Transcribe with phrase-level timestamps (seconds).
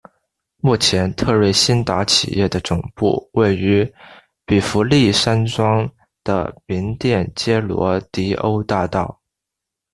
[0.61, 3.85] 目前特瑞新达企业的总部位于
[4.47, 5.87] 比佛利山庄
[6.23, 9.21] 的名店街罗迪欧大道。